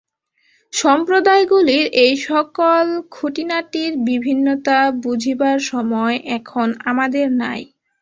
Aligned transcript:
সম্প্রদায়গুলির 0.73 1.85
এই-সকল 2.01 2.85
খুঁটিনাটির 3.11 3.91
বিভিন্নতা 4.07 4.77
বুঝিবার 5.03 5.57
সময় 5.71 6.15
এখন 6.37 6.67
আমাদের 6.85 7.27
নাই। 7.41 7.61